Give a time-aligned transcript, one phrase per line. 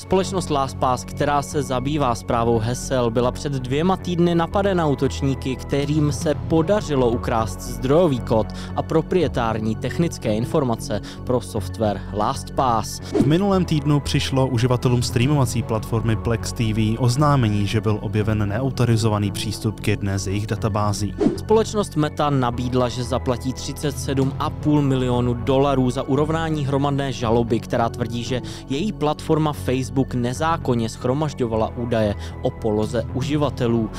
[0.00, 6.34] Společnost LastPass, která se zabývá zprávou hesel, byla před dvěma týdny napadena útočníky, kterým se
[6.34, 8.46] podařilo ukrást zdrojový kód
[8.76, 13.00] a proprietární technické informace pro software LastPass.
[13.00, 19.80] V minulém týdnu přišlo uživatelům streamovací platformy Plex TV oznámení, že byl objeven neautorizovaný přístup
[19.80, 21.14] k jedné z jejich databází.
[21.36, 28.42] Společnost Meta nabídla, že zaplatí 37,5 milionu dolarů za urovnání hromadné žaloby, která tvrdí, že
[28.68, 33.90] její platforma Facebook Facebook nezákonně schromažďovala údaje o poloze uživatelů.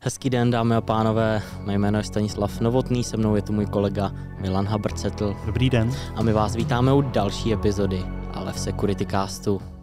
[0.00, 1.42] Hezký den, dámy a pánové.
[1.64, 5.36] Mé jméno je Stanislav Novotný, se mnou je tu můj kolega Milan Habrcetl.
[5.46, 5.92] Dobrý den.
[6.16, 9.77] A my vás vítáme u další epizody, ale v Security Castu.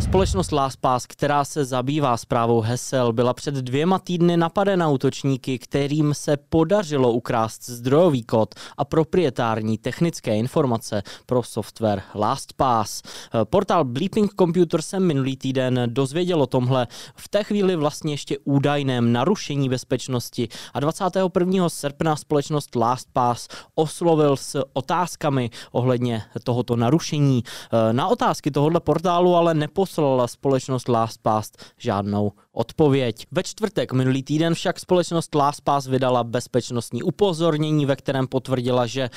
[0.00, 6.36] Společnost LastPass, která se zabývá zprávou hesel, byla před dvěma týdny napadena útočníky, kterým se
[6.36, 13.02] podařilo ukrást zdrojový kód a proprietární technické informace pro software LastPass.
[13.44, 19.12] Portál Bleeping Computer se minulý týden dozvěděl o tomhle v té chvíli vlastně ještě údajném
[19.12, 21.68] narušení bezpečnosti a 21.
[21.68, 27.44] srpna společnost LastPass oslovil s otázkami ohledně tohoto narušení.
[27.92, 33.26] Na otázky tohoto portálu ale neposlal neposlala společnost LastPass žádnou odpověď.
[33.30, 39.10] Ve čtvrtek minulý týden však společnost LastPass vydala bezpečnostní upozornění, ve kterém potvrdila, že eh,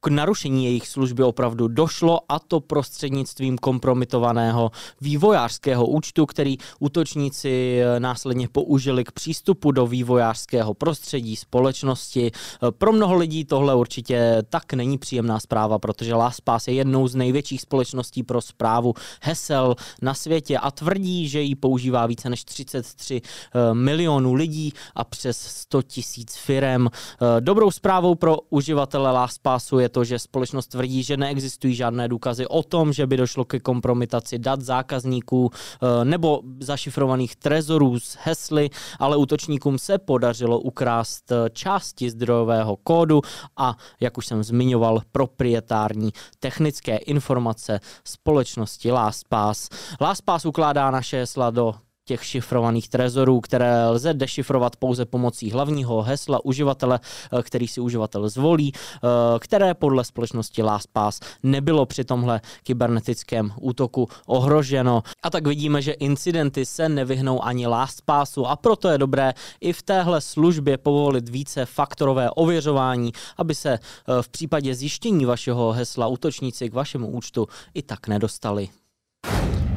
[0.00, 8.00] k narušení jejich služby opravdu došlo a to prostřednictvím kompromitovaného vývojářského účtu, který útočníci eh,
[8.00, 12.30] následně použili k přístupu do vývojářského prostředí společnosti.
[12.32, 17.14] Eh, pro mnoho lidí tohle určitě tak není příjemná zpráva, protože LastPass je jednou z
[17.14, 23.22] největších společností pro zprávu hesel na světě a tvrdí, že ji používá více než 33
[23.22, 26.88] eh, milionů lidí a přes 100 tisíc firem.
[26.88, 32.46] Eh, dobrou zprávou pro uživatele LastPassu je to, že společnost tvrdí, že neexistují žádné důkazy
[32.46, 38.70] o tom, že by došlo ke kompromitaci dat zákazníků eh, nebo zašifrovaných trezorů s hesly,
[38.98, 43.22] ale útočníkům se podařilo ukrást části zdrojového kódu
[43.56, 46.10] a, jak už jsem zmiňoval, proprietární
[46.40, 49.68] technické informace společnosti LastPass.
[50.00, 51.74] LastPass ukládá naše hesla do
[52.06, 58.28] těch šifrovaných trezorů, které lze dešifrovat pouze pomocí hlavního hesla uživatele, eh, který si uživatel
[58.28, 58.98] zvolí, eh,
[59.38, 65.02] které podle společnosti LastPass nebylo při tomhle kybernetickém útoku ohroženo.
[65.22, 69.82] A tak vidíme, že incidenty se nevyhnou ani LastPassu a proto je dobré i v
[69.82, 76.70] téhle službě povolit více faktorové ověřování, aby se eh, v případě zjištění vašeho hesla útočníci
[76.70, 78.68] k vašemu účtu i tak nedostali.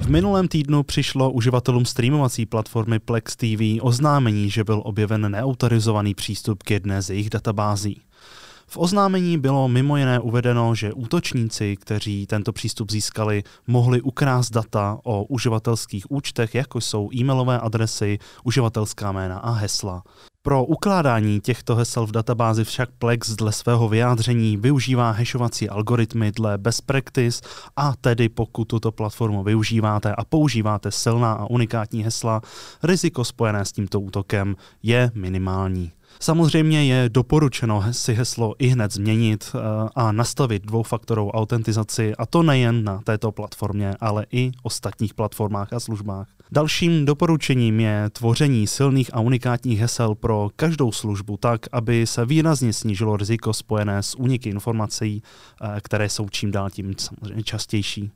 [0.10, 6.64] V minulém týdnu přišlo uživatelům streamovací platformy Plex TV oznámení, že byl objeven neautorizovaný přístup
[6.64, 8.02] k jedné z jejich databází.
[8.68, 15.00] V oznámení bylo mimo jiné uvedeno, že útočníci, kteří tento přístup získali, mohli ukrást data
[15.04, 20.04] o uživatelských účtech, jako jsou e-mailové adresy, uživatelská jména a hesla.
[20.44, 26.58] Pro ukládání těchto hesel v databázi však Plex dle svého vyjádření využívá hashovací algoritmy dle
[26.58, 27.42] best practice
[27.76, 32.42] a tedy pokud tuto platformu využíváte a používáte silná a unikátní hesla,
[32.84, 35.92] riziko spojené s tímto útokem je minimální.
[36.20, 39.60] Samozřejmě je doporučeno si heslo i hned změnit eh,
[39.96, 45.80] a nastavit dvoufaktorovou autentizaci, a to nejen na této platformě, ale i ostatních platformách a
[45.80, 46.28] službách.
[46.52, 52.74] Dalším doporučením je tvoření silných a unikátních hesel pro každou službu tak, aby se výrazně
[52.74, 55.24] snížilo riziko spojené s úniky informací,
[55.62, 58.12] eh, které jsou čím dál tím samozřejmě častější.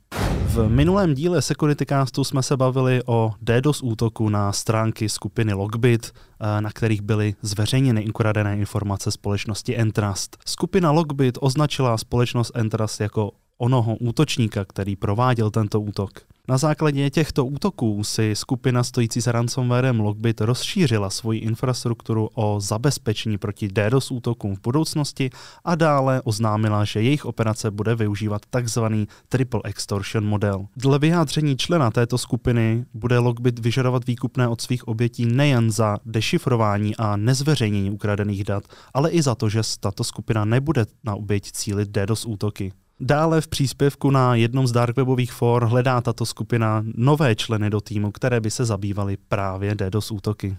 [0.46, 6.60] V minulém díle Securitycastu jsme se bavili o DDoS útoku na stránky skupiny Logbit, eh,
[6.60, 10.36] na kterých byly zveřejněny ukradené informace společnosti Entrust.
[10.46, 16.10] Skupina Logbit označila společnost Entrust jako onoho útočníka, který prováděl tento útok.
[16.48, 23.38] Na základě těchto útoků si skupina stojící za ransomwarem Logbit rozšířila svoji infrastrukturu o zabezpečení
[23.38, 25.30] proti DDoS útokům v budoucnosti
[25.64, 28.84] a dále oznámila, že jejich operace bude využívat tzv.
[29.28, 30.66] triple extortion model.
[30.76, 36.96] Dle vyjádření člena této skupiny bude Logbit vyžadovat výkupné od svých obětí nejen za dešifrování
[36.96, 38.64] a nezveřejnění ukradených dat,
[38.94, 42.72] ale i za to, že tato skupina nebude na oběť cílit DDoS útoky.
[43.00, 48.12] Dále v příspěvku na jednom z darkwebových for hledá tato skupina nové členy do týmu,
[48.12, 50.56] které by se zabývaly právě DDoS útoky.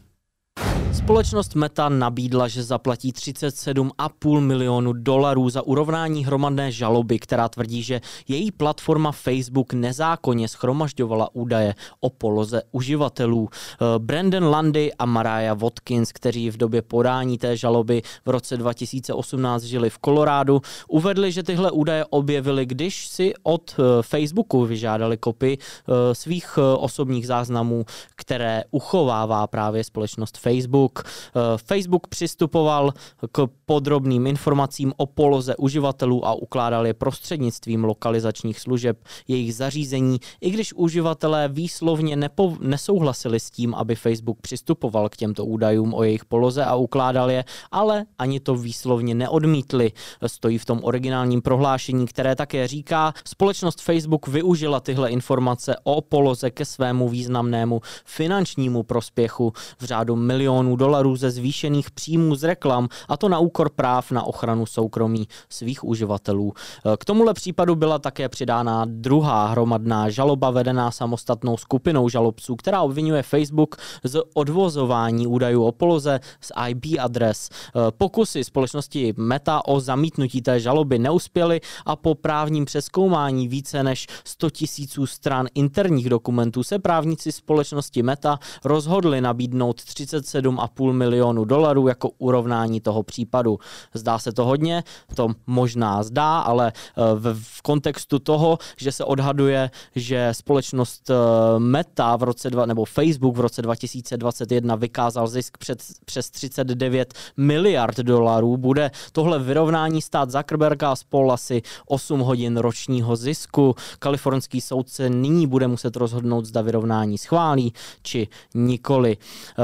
[0.96, 8.02] Společnost Meta nabídla, že zaplatí 37,5 milionu dolarů za urovnání hromadné žaloby, která tvrdí, že
[8.28, 13.50] její platforma Facebook nezákonně schromažďovala údaje o poloze uživatelů.
[13.52, 19.64] Eh, Brandon Landy a Mariah Watkins, kteří v době podání té žaloby v roce 2018
[19.64, 25.58] žili v Kolorádu, uvedli, že tyhle údaje objevili, když si od eh, Facebooku vyžádali kopy
[25.58, 30.85] eh, svých osobních záznamů, které uchovává právě společnost Facebook.
[30.86, 31.04] Facebook.
[31.36, 32.94] Eh, Facebook přistupoval
[33.32, 38.98] k podrobným informacím o poloze uživatelů a ukládal je prostřednictvím lokalizačních služeb
[39.28, 45.46] jejich zařízení, i když uživatelé výslovně nepo- nesouhlasili s tím, aby Facebook přistupoval k těmto
[45.46, 49.92] údajům o jejich poloze a ukládal je, ale ani to výslovně neodmítli.
[50.28, 56.52] Stojí v tom originálním prohlášení, které také říká, společnost Facebook využila tyhle informace o poloze
[56.52, 63.18] ke svému významnému finančnímu prospěchu v řádu milionů dolarů ze zvýšených příjmů z reklam, a
[63.18, 66.54] to na úkor práv na ochranu soukromí svých uživatelů.
[66.98, 73.24] K tomuhle případu byla také přidána druhá hromadná žaloba vedená samostatnou skupinou žalobců, která obvinuje
[73.24, 77.50] Facebook z odvozování údajů o poloze z IP adres.
[77.98, 84.50] Pokusy společnosti Meta o zamítnutí té žaloby neuspěly a po právním přeskoumání více než 100
[84.50, 92.10] tisíců stran interních dokumentů se právníci společnosti Meta rozhodli nabídnout 37 2,5 milionu dolarů jako
[92.18, 93.60] urovnání toho případu.
[93.94, 94.84] Zdá se to hodně,
[95.16, 97.02] to možná zdá, ale eh,
[97.34, 101.16] v, kontextu toho, že se odhaduje, že společnost eh,
[101.60, 107.98] Meta v roce dva, nebo Facebook v roce 2021 vykázal zisk před, přes 39 miliard
[107.98, 113.76] dolarů, bude tohle vyrovnání stát Zuckerberga a spol asi 8 hodin ročního zisku.
[114.00, 119.18] Kalifornský soudce nyní bude muset rozhodnout, zda vyrovnání schválí či nikoli.
[119.18, 119.64] Eh,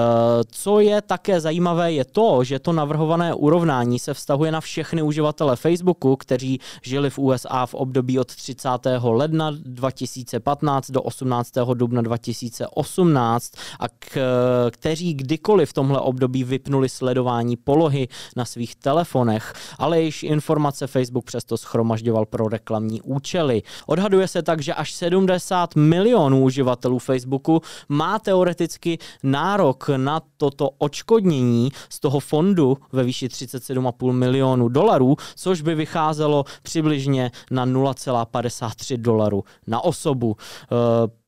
[0.52, 5.02] co je je také zajímavé, je to, že to navrhované urovnání se vztahuje na všechny
[5.02, 8.70] uživatele Facebooku, kteří žili v USA v období od 30.
[9.04, 11.52] ledna 2015 do 18.
[11.74, 14.18] dubna 2018 a k,
[14.72, 21.26] kteří kdykoliv v tomhle období vypnuli sledování polohy na svých telefonech, ale již informace Facebook
[21.26, 23.64] přesto schromažďoval pro reklamní účely.
[23.88, 31.70] Odhaduje se tak, že až 70 milionů uživatelů Facebooku má teoreticky nárok na toto očkodnění
[31.90, 39.44] z toho fondu ve výši 37,5 milionů dolarů, což by vycházelo přibližně na 0,53 dolarů
[39.68, 40.36] na osobu.
[40.72, 41.22] Eh,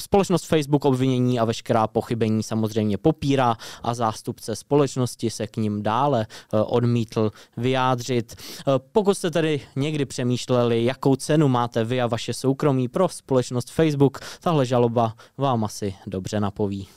[0.00, 6.26] společnost Facebook obvinění a veškerá pochybení samozřejmě popírá a zástupce společnosti se k ním dále
[6.30, 8.34] eh, odmítl vyjádřit.
[8.34, 13.70] Eh, pokud jste tedy někdy přemýšleli, jakou cenu máte vy a vaše soukromí pro společnost
[13.70, 16.88] Facebook, tahle žaloba vám asi dobře napoví.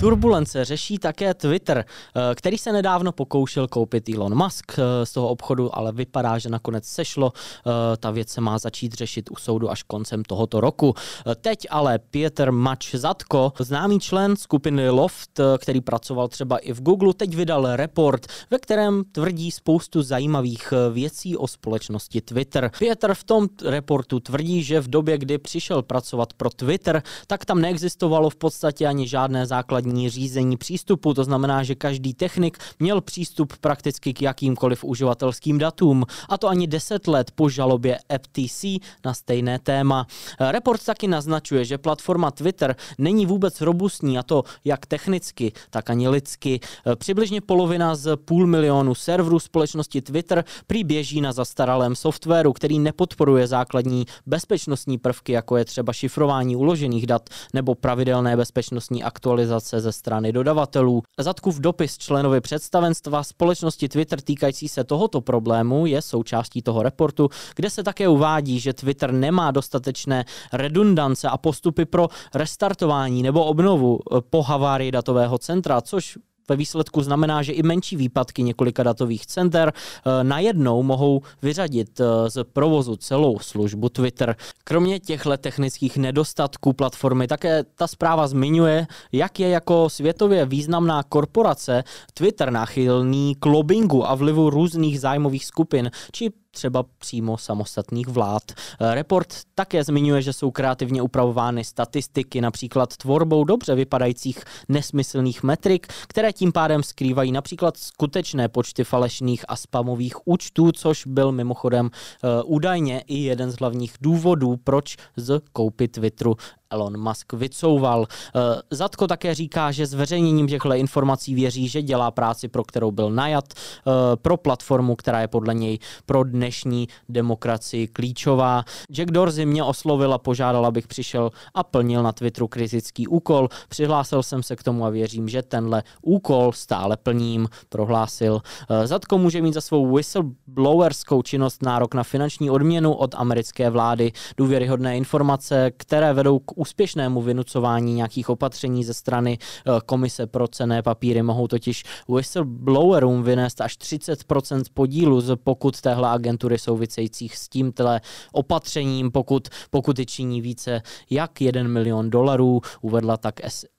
[0.00, 5.28] Turbulence řeší také Twitter, eh, který se nedávno pokoušel koupit Elon Musk eh, z toho
[5.28, 7.32] obchodu, ale vypadá, že nakonec sešlo.
[7.34, 10.94] Eh, ta věc se má začít řešit u soudu až koncem tohoto roku.
[11.40, 17.14] Teď ale Pieter Mač Zatko, známý člen skupiny Loft, který pracoval třeba i v Google,
[17.14, 22.70] teď vydal report, ve kterém tvrdí spoustu zajímavých věcí o společnosti Twitter.
[22.78, 27.60] Pieter v tom reportu tvrdí, že v době, kdy přišel pracovat pro Twitter, tak tam
[27.60, 33.00] neexistovalo v podstatě ani žádné základní základní řízení přístupu, to znamená, že každý technik měl
[33.00, 38.64] přístup prakticky k jakýmkoliv uživatelským datům, a to ani 10 let po žalobě FTC
[39.04, 40.06] na stejné téma.
[40.40, 46.08] Report taky naznačuje, že platforma Twitter není vůbec robustní, a to jak technicky, tak ani
[46.08, 46.60] lidsky.
[46.98, 53.46] Přibližně polovina z půl milionu serverů společnosti Twitter prý běží na zastaralém softwaru, který nepodporuje
[53.46, 59.92] základní bezpečnostní prvky, jako je třeba šifrování uložených dat nebo pravidelné bezpečnostní aktualizace se ze
[59.92, 61.02] strany dodavatelů.
[61.18, 67.70] Zatkův dopis členovi představenstva společnosti Twitter týkající se tohoto problému je součástí toho reportu, kde
[67.70, 73.98] se také uvádí, že Twitter nemá dostatečné redundance a postupy pro restartování nebo obnovu
[74.30, 76.18] po havárii datového centra, což
[76.48, 82.30] ve výsledku znamená, že i menší výpadky několika datových center eh, najednou mohou vyřadit eh,
[82.30, 84.36] z provozu celou službu Twitter.
[84.64, 91.84] Kromě těchto technických nedostatků platformy také ta zpráva zmiňuje, jak je jako světově významná korporace
[92.14, 98.42] Twitter náchylný k lobbingu a vlivu různých zájmových skupin či třeba přímo samostatných vlád.
[98.80, 106.32] Report také zmiňuje, že jsou kreativně upravovány statistiky, například tvorbou dobře vypadajících nesmyslných metrik, které
[106.32, 113.04] tím pádem skrývají například skutečné počty falešných a spamových účtů, což byl mimochodem uh, údajně
[113.06, 116.36] i jeden z hlavních důvodů, proč z koupy Twitteru
[116.70, 118.06] Elon Musk vycouval.
[118.10, 123.10] Eh, Zatko také říká, že zveřejněním těchto informací věří, že dělá práci, pro kterou byl
[123.10, 128.64] najat, eh, pro platformu, která je podle něj pro dnešní demokracii klíčová.
[128.92, 133.48] Jack Dorsey mě oslovil a požádal, abych přišel a plnil na Twitteru kritický úkol.
[133.68, 138.40] Přihlásil jsem se k tomu a věřím, že tenhle úkol stále plním, prohlásil.
[138.70, 144.12] Eh, Zatko může mít za svou whistleblowerskou činnost nárok na finanční odměnu od americké vlády,
[144.36, 150.82] důvěryhodné informace, které vedou k úspěšnému vynucování nějakých opatření ze strany eh, Komise pro cené
[150.82, 151.22] papíry.
[151.22, 158.00] Mohou totiž whistleblowerům vynést až 30% podílu z pokud téhle agentury souvisejících s tímhle
[158.32, 163.34] opatřením, pokud pokuty činí více jak 1 milion dolarů, uvedla tak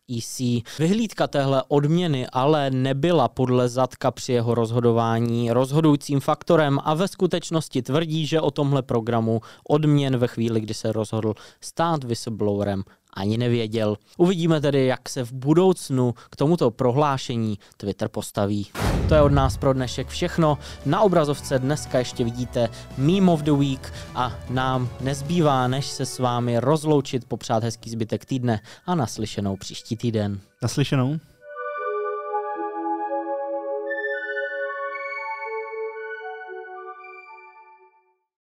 [0.09, 0.63] SEC.
[0.79, 7.81] Vyhlídka téhle odměny ale nebyla podle Zatka při jeho rozhodování rozhodujícím faktorem a ve skutečnosti
[7.81, 12.83] tvrdí, že o tomhle programu odměn ve chvíli, kdy se rozhodl stát whistleblowerem,
[13.13, 13.97] ani nevěděl.
[14.17, 18.67] Uvidíme tedy, jak se v budoucnu k tomuto prohlášení Twitter postaví.
[19.09, 20.57] To je od nás pro dnešek všechno.
[20.85, 26.19] Na obrazovce dneska ještě vidíte Meme of the Week a nám nezbývá, než se s
[26.19, 30.39] vámi rozloučit, popřát hezký zbytek týdne a naslyšenou příští týden.
[30.61, 31.19] Naslyšenou.